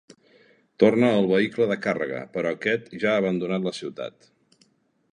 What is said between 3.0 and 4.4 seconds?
ja ha abandonat la ciutat.